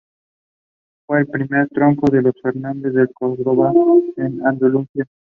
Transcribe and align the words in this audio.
Fue 1.05 1.19
el 1.19 1.27
primer 1.27 1.69
tronco 1.69 2.07
de 2.11 2.23
los 2.23 2.33
Fernández 2.41 2.91
de 2.93 3.07
Córdoba 3.13 3.71
en 4.17 4.43
Andalucía. 4.47 5.05